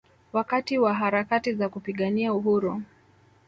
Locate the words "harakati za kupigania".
0.93-2.33